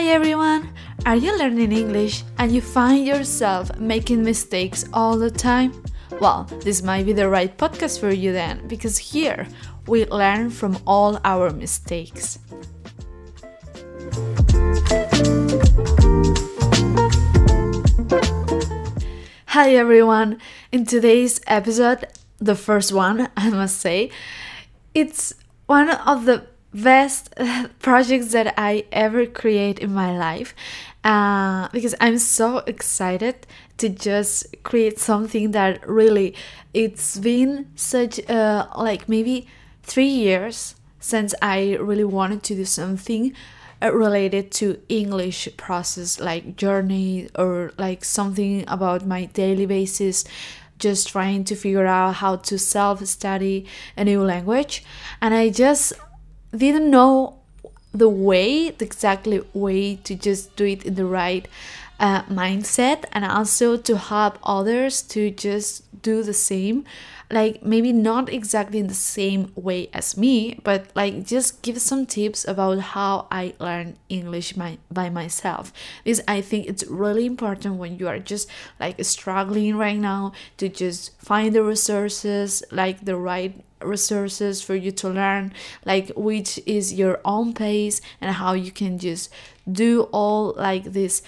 [0.00, 0.72] Hi everyone!
[1.04, 5.74] Are you learning English and you find yourself making mistakes all the time?
[6.22, 9.46] Well, this might be the right podcast for you then, because here
[9.86, 12.38] we learn from all our mistakes.
[19.48, 20.38] Hi everyone!
[20.72, 22.06] In today's episode,
[22.38, 24.10] the first one, I must say,
[24.94, 25.34] it's
[25.66, 27.34] one of the best
[27.80, 30.54] projects that I ever create in my life
[31.04, 33.46] uh, because I'm so excited
[33.78, 36.34] to just create something that really
[36.74, 39.46] it's been such uh, like maybe
[39.82, 43.32] three years since I really wanted to do something
[43.82, 50.24] uh, related to English process like journey or like something about my daily basis
[50.78, 54.82] just trying to figure out how to self study a new language.
[55.20, 55.92] And I just
[56.56, 57.38] didn't know
[57.92, 61.48] the way, the exactly way to just do it in the right
[61.98, 66.84] uh, mindset and also to help others to just do the same
[67.30, 72.04] like maybe not exactly in the same way as me but like just give some
[72.04, 75.72] tips about how i learn english my, by myself.
[76.04, 80.68] Because i think it's really important when you are just like struggling right now to
[80.68, 85.52] just find the resources like the right resources for you to learn
[85.84, 89.30] like which is your own pace and how you can just
[89.70, 91.22] do all like this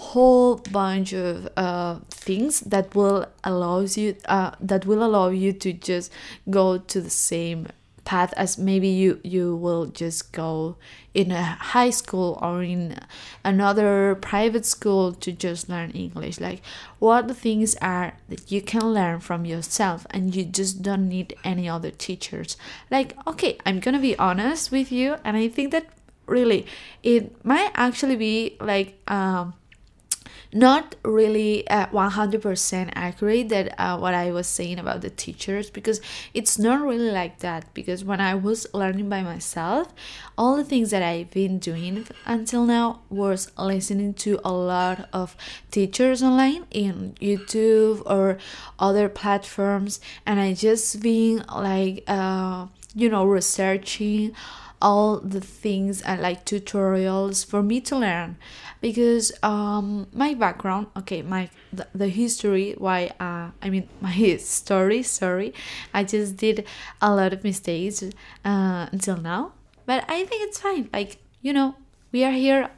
[0.00, 5.72] whole bunch of uh, things that will allows you uh, that will allow you to
[5.72, 6.10] just
[6.48, 7.66] go to the same
[8.04, 10.76] path as maybe you you will just go
[11.12, 12.96] in a high school or in
[13.44, 16.40] another private school to just learn english.
[16.40, 16.62] Like
[16.98, 21.36] what the things are that you can learn from yourself and you just don't need
[21.44, 22.56] any other teachers.
[22.90, 25.86] Like okay i'm gonna be honest with you and i think that
[26.26, 26.64] really
[27.02, 29.54] it might actually be like um
[30.52, 36.00] not really uh, 100% accurate that uh, what i was saying about the teachers because
[36.34, 39.92] it's not really like that because when i was learning by myself
[40.36, 45.36] all the things that i've been doing until now was listening to a lot of
[45.70, 48.38] teachers online in youtube or
[48.78, 54.34] other platforms and i just been like uh, you know researching
[54.82, 58.36] all the things and like tutorials for me to learn.
[58.80, 65.02] Because um my background okay my the, the history why uh i mean my story
[65.02, 65.52] sorry
[65.92, 66.66] i just did
[67.02, 68.02] a lot of mistakes
[68.44, 69.52] uh until now.
[69.86, 71.74] But i think it's fine like you know
[72.12, 72.70] we are here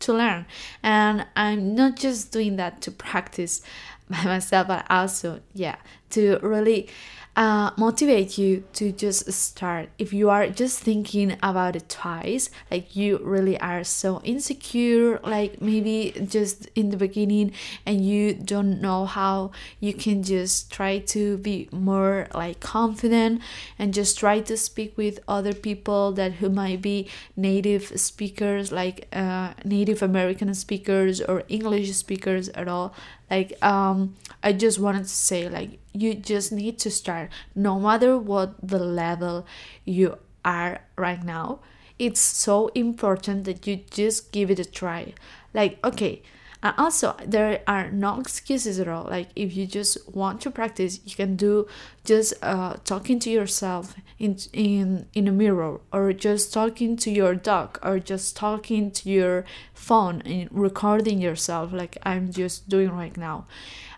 [0.00, 0.46] to learn.
[0.82, 3.62] And i'm not just doing that to practice
[4.10, 5.76] by myself but also yeah
[6.10, 6.88] to really
[7.36, 9.88] uh, motivate you to just start.
[9.98, 15.62] If you are just thinking about it twice, like you really are so insecure, like
[15.62, 17.52] maybe just in the beginning,
[17.86, 23.40] and you don't know how you can just try to be more like confident
[23.78, 29.06] and just try to speak with other people that who might be native speakers, like
[29.12, 32.92] uh, Native American speakers or English speakers at all
[33.30, 37.30] like um i just wanted to say like you just need to start.
[37.54, 39.46] No matter what the level
[39.84, 41.60] you are right now
[42.00, 45.12] it's so important that you just give it a try.
[45.52, 46.22] Like okay
[46.62, 49.04] and also there are no excuses at all.
[49.04, 51.66] Like if you just want to practice you can do
[52.04, 57.34] just uh, talking to yourself in in in a mirror or just talking to your
[57.34, 63.16] dog or just talking to your phone and recording yourself like i'm just doing right
[63.16, 63.46] now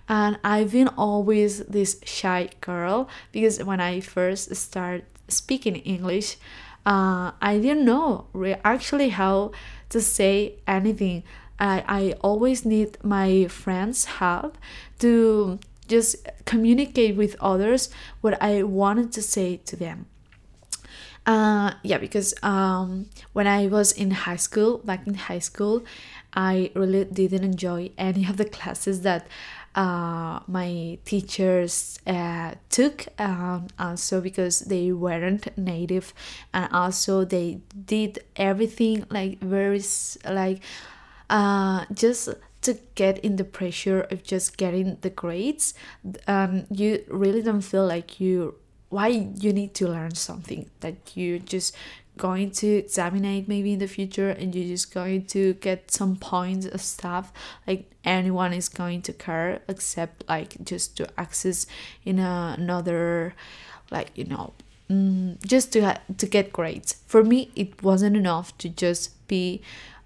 [0.09, 6.37] and i've been always this shy girl because when i first started speaking english
[6.85, 8.27] uh, i didn't know
[8.65, 9.51] actually how
[9.89, 11.23] to say anything
[11.63, 14.59] I, I always need my friends' help
[14.99, 17.89] to just communicate with others
[18.21, 20.07] what I wanted to say to them.
[21.25, 25.85] Uh, yeah, because um, when I was in high school, back in high school,
[26.35, 29.29] I really didn't enjoy any of the classes that
[29.75, 36.13] uh, my teachers uh, took um, also because they weren't native
[36.53, 39.83] and also they did everything like very
[40.29, 40.61] like
[41.31, 42.29] uh, just
[42.61, 45.75] to get in the pressure of just getting the grades
[46.27, 48.55] um, you really don't feel like you
[48.91, 51.75] why you need to learn something that you just
[52.19, 56.67] going to examine maybe in the future and you're just going to get some points
[56.67, 57.33] of stuff
[57.67, 61.67] like anyone is going to care except like just to access
[62.05, 63.35] in a, another
[63.91, 64.53] like you know
[64.91, 69.63] mm, just to to get grades for me it wasn't enough to just be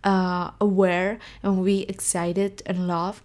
[0.06, 3.22] uh, aware and be excited and love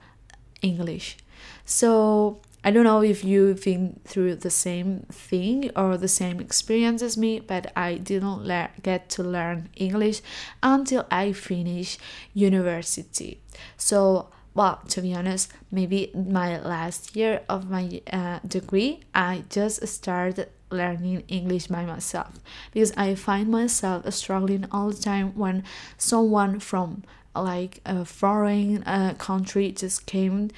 [0.62, 1.18] English.
[1.64, 7.02] So I don't know if you've been through the same thing or the same experience
[7.02, 10.22] as me, but I didn't le- get to learn English
[10.62, 12.00] until I finished
[12.34, 13.42] university.
[13.78, 19.88] So, well, to be honest, maybe my last year of my uh, degree, I just
[19.88, 22.40] started learning English by myself
[22.72, 25.64] because I find myself struggling all the time when
[25.98, 27.04] someone from
[27.36, 30.52] like a foreign uh, country just came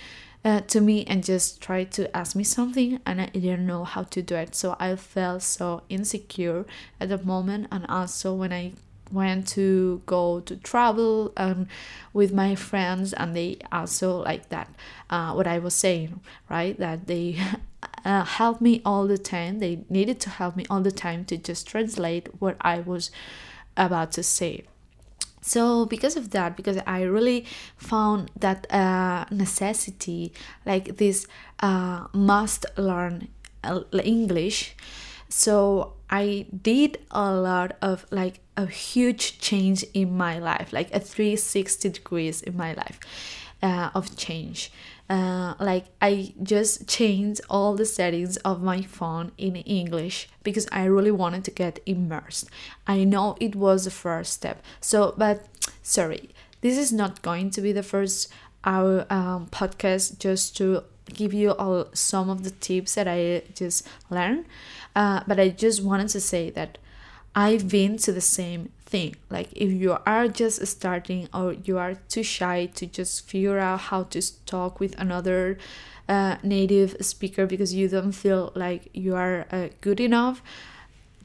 [0.45, 4.03] uh, to me and just tried to ask me something and I didn't know how
[4.03, 4.55] to do it.
[4.55, 6.65] So I felt so insecure
[6.99, 8.73] at the moment and also when I
[9.11, 11.67] went to go to travel um,
[12.13, 14.73] with my friends and they also like that
[15.09, 16.19] uh, what I was saying
[16.49, 16.77] right?
[16.77, 17.39] That they
[18.05, 19.59] uh, helped me all the time.
[19.59, 23.11] They needed to help me all the time to just translate what I was
[23.77, 24.65] about to say
[25.43, 27.45] so because of that because i really
[27.75, 30.33] found that uh, necessity
[30.65, 31.27] like this
[31.59, 33.27] uh, must learn
[33.63, 34.75] uh, english.
[35.29, 40.99] So i did a lot of like a huge change in my life like a
[40.99, 42.99] 360 degrees in my life
[43.63, 44.71] uh, of change
[45.09, 50.85] uh, like I just changed all the settings of my phone in English because I
[50.85, 52.49] really wanted to get immersed.
[52.87, 54.63] I know it was the first step.
[54.79, 55.45] So, but
[55.81, 56.29] sorry,
[56.61, 58.31] this is not going to be the first
[58.63, 60.83] our um, podcast just to
[61.13, 64.45] give you all some of the tips that I just learned.
[64.95, 66.77] Uh, but I just wanted to say that
[67.35, 69.15] I've been to the same thing.
[69.35, 73.79] Like if you are just starting or you are too shy to just figure out
[73.89, 75.57] how to talk with another
[76.07, 80.43] uh, native speaker because you don't feel like you are uh, good enough,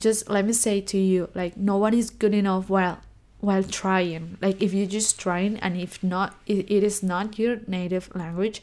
[0.00, 2.98] just let me say to you, like no one is good enough while
[3.40, 4.38] while trying.
[4.40, 8.62] Like if you're just trying and if not, it, it is not your native language,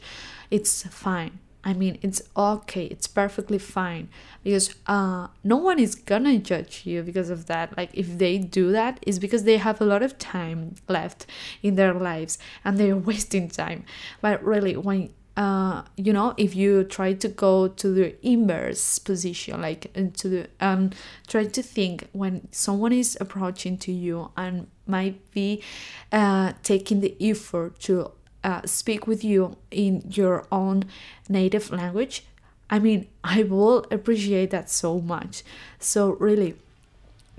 [0.50, 4.08] it's fine I mean, it's okay, it's perfectly fine
[4.44, 7.76] because uh, no one is gonna judge you because of that.
[7.76, 11.26] Like, if they do that, it's because they have a lot of time left
[11.64, 13.84] in their lives and they're wasting time.
[14.20, 19.60] But really, when uh, you know, if you try to go to the inverse position,
[19.60, 20.90] like into the um,
[21.26, 25.62] try to think when someone is approaching to you and might be
[26.10, 28.12] uh, taking the effort to
[28.46, 30.84] uh, speak with you in your own
[31.28, 32.24] native language,
[32.70, 35.42] I mean, I will appreciate that so much.
[35.80, 36.54] So, really,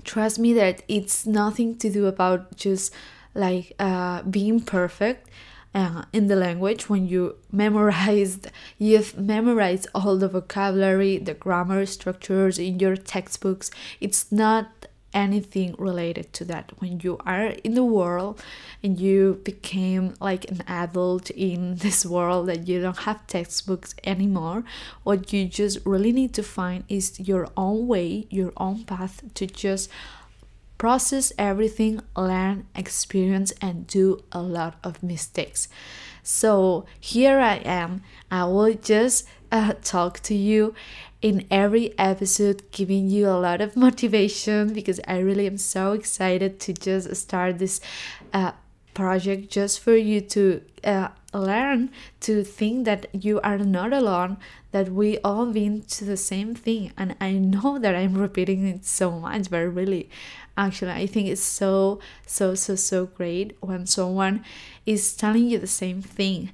[0.04, 2.92] trust me that it's nothing to do about just
[3.34, 5.28] like uh, being perfect.
[5.74, 12.58] Uh, in the language when you memorized you've memorized all the vocabulary the grammar structures
[12.58, 13.70] in your textbooks
[14.00, 16.72] it's not anything related to that.
[16.78, 18.42] When you are in the world
[18.82, 24.64] and you became like an adult in this world that you don't have textbooks anymore
[25.02, 29.46] what you just really need to find is your own way your own path to
[29.46, 29.90] just
[30.78, 35.68] process everything learn experience and do a lot of mistakes.
[36.22, 38.02] So here i am.
[38.30, 40.74] I will just uh, talk to you
[41.20, 46.60] in every episode giving you a lot of motivation because I really am so excited
[46.60, 47.80] to just start this
[48.32, 48.52] uh,
[48.94, 54.36] project just for you to uh, learn to think that you are not alone
[54.72, 56.92] that we all been to the same thing.
[56.96, 60.08] And i know that i'm repeating it so much but really
[60.56, 64.44] actually i think it's so so so so great when someone
[64.84, 66.50] is telling you the same thing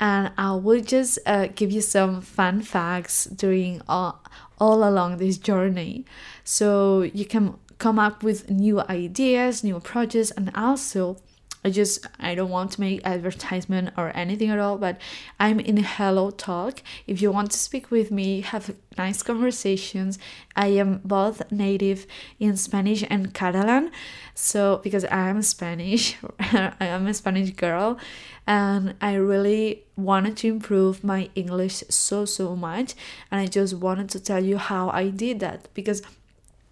[0.00, 4.22] and I will just uh, give you some fun facts during all,
[4.58, 6.04] all along this journey.
[6.42, 11.16] So you can come up with new ideas, new projects, and also
[11.64, 15.00] I just I don't want to make advertisement or anything at all, but
[15.40, 16.82] I'm in Hello Talk.
[17.06, 20.18] If you want to speak with me, have nice conversations.
[20.54, 22.06] I am both native
[22.38, 23.92] in Spanish and Catalan,
[24.34, 27.98] so because I am Spanish, I am a Spanish girl,
[28.46, 32.94] and I really wanted to improve my English so so much,
[33.30, 36.02] and I just wanted to tell you how I did that because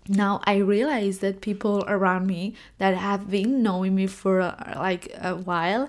[0.09, 5.12] now i realize that people around me that have been knowing me for uh, like
[5.21, 5.88] a while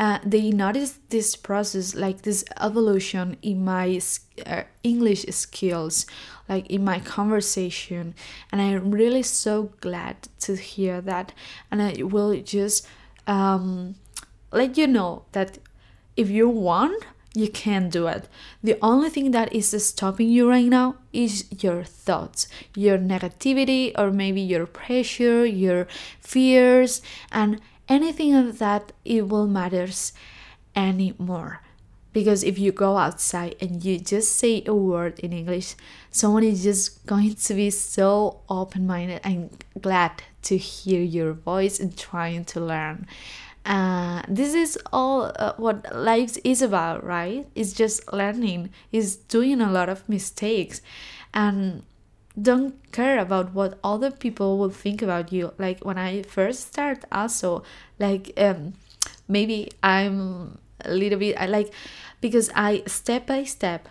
[0.00, 4.00] uh, they notice this process like this evolution in my
[4.46, 6.06] uh, english skills
[6.48, 8.14] like in my conversation.
[8.50, 11.32] And i'm really so glad to hear that.
[11.70, 12.86] And i will just
[13.26, 13.96] um,
[14.52, 15.58] let you know that
[16.16, 17.04] if you want
[17.38, 18.28] you can do it.
[18.62, 24.10] The only thing that is stopping you right now is your thoughts, your negativity, or
[24.10, 25.86] maybe your pressure, your
[26.20, 30.12] fears, and anything of that it will matters
[30.76, 31.62] anymore
[32.12, 35.74] because if you go outside and you just say a word in english
[36.10, 41.96] someone is just going to be so open-minded and glad to hear your voice and
[41.96, 43.06] trying to learn
[43.68, 47.46] uh, this is all uh, what life is about right?
[47.54, 48.70] It's just learning.
[48.92, 50.80] Is doing a lot of mistakes.
[51.34, 51.84] And
[52.40, 55.52] don't care about what other people will think about you.
[55.58, 57.62] Like when i first start also
[57.98, 58.74] like um
[59.28, 61.72] maybe i'm a little bit i like
[62.20, 63.88] because i step by step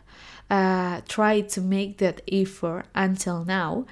[0.50, 3.86] uh try to make that effort until now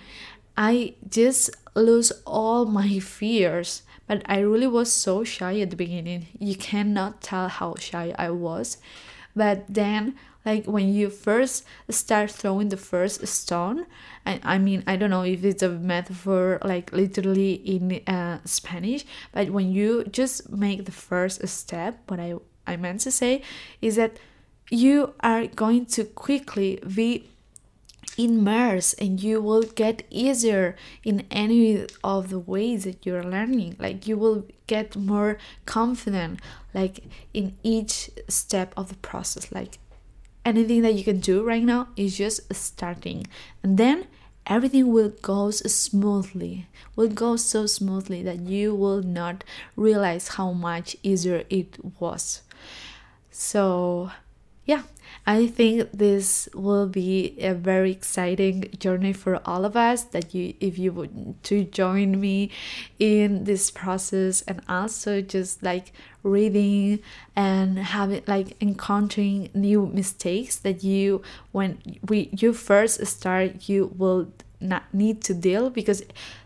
[0.57, 6.27] i just lose all my fears but i really was so shy at the beginning.
[6.39, 8.77] You cannot tell how shy i was.
[9.35, 13.85] But then like when you first start throwing the first stone
[14.25, 19.49] I, mean i don't know if it's a metaphor like literally in uh, spanish but
[19.49, 22.35] when you just make the first step what i
[22.65, 23.41] i meant to say
[23.81, 24.17] is that
[24.69, 27.29] you are going to quickly be
[28.17, 33.75] immersed and you will get easier in any of the ways that you're learning.
[33.79, 36.39] Like you will get more confident
[36.73, 37.03] like
[37.33, 39.51] in each step of the process.
[39.51, 39.79] Like
[40.43, 43.27] anything that you can do right now is just starting.
[43.63, 44.07] And then
[44.47, 49.43] everything will go smoothly will go so smoothly that you will not
[49.75, 52.41] realize how much easier it was.
[53.31, 54.11] So
[54.65, 54.83] yeah
[55.25, 60.53] i think this will be a very exciting journey for all of us that you
[60.59, 62.49] if you would to join me
[62.99, 65.91] in this process and also just like
[66.23, 66.99] reading
[67.35, 74.27] and having like encountering new mistakes that you when we you first start you will
[74.59, 76.01] not need to deal because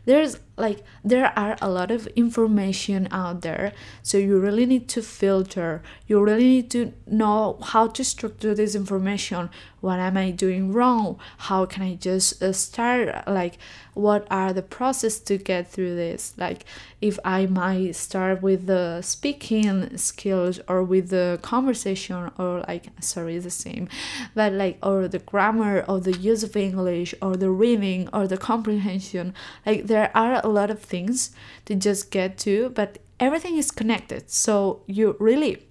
[0.09, 5.01] there's like there are a lot of information out there so you really need to
[5.01, 5.81] filter.
[6.07, 9.49] You really need to know how to structure this information.
[9.81, 11.19] What am i doing wrong?
[11.37, 13.59] How can i just uh, start like
[13.93, 16.33] what are the process to get through this?
[16.37, 16.65] Like
[17.01, 23.37] if i might start with the speaking skills or with the conversation or like sorry
[23.39, 23.87] the same
[24.35, 28.37] but like or the grammar or the use of english or the reading or the
[28.37, 29.33] comprehension
[29.65, 31.31] like there are a lot of things
[31.65, 34.29] to just get to but everything is connected.
[34.29, 35.65] So you really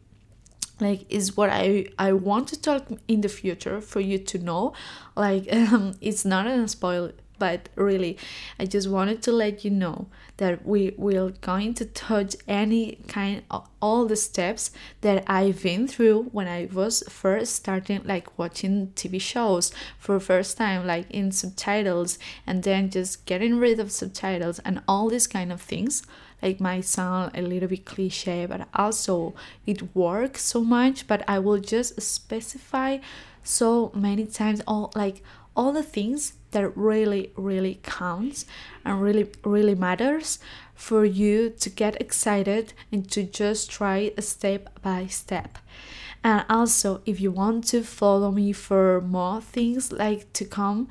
[0.81, 4.73] like is what i i want to talk in the future for you to know.
[5.17, 8.17] Like um, it's not a spoil but really
[8.59, 10.07] i just wanted to let you know
[10.39, 15.87] that we will going to touch any kind of all the steps that i've been
[15.87, 21.33] through when i was first starting like watching tv shows for first time like in
[21.33, 26.03] subtitles and then just getting rid of subtitles and all these kind of things.
[26.43, 29.35] Like might sound a little bit cliche but also
[29.67, 32.99] it works so much but i will just specify
[33.43, 35.21] so many times all like
[35.59, 38.47] all the things that really really counts
[38.85, 40.39] and really really matters
[40.75, 45.59] for you to get excited and to just try step by step.
[46.23, 50.89] And also if you want to follow me for more things like to come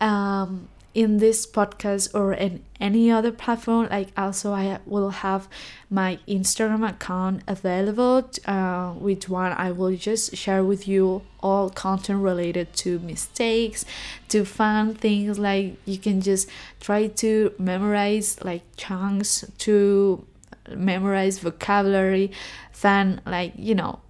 [0.00, 5.48] um, in this podcast or in any other platform like also i will have
[5.88, 12.20] my instagram account available uh, which one i will just share with you all content
[12.20, 13.84] related to mistakes
[14.28, 16.48] to fun things like you can just
[16.80, 20.26] try to memorize like chunks to
[20.74, 22.30] memorize vocabulary
[22.72, 24.00] fun like you know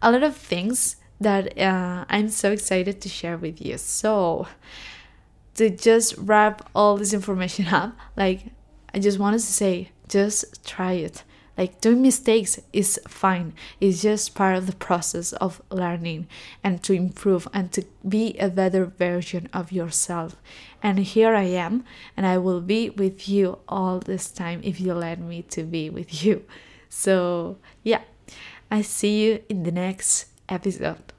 [0.00, 3.78] a lot of things that uh, i'm so excited to share with you.
[3.78, 4.48] So
[5.54, 8.46] to just wrap all this information up, like
[8.94, 11.24] I just wanted to say, just try it.
[11.56, 13.52] Like doing mistakes is fine.
[13.78, 16.26] It's just part of the process of learning
[16.64, 20.36] and to improve and to be a better version of yourself.
[20.82, 21.84] And here I am,
[22.16, 25.90] and I will be with you all this time if you let me to be
[25.90, 26.44] with you.
[26.88, 28.02] So, yeah,
[28.70, 31.11] I see you in the next episode.